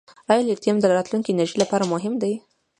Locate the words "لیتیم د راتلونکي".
0.47-1.29